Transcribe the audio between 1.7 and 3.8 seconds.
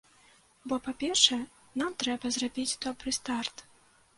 нам трэба зрабіць добры старт.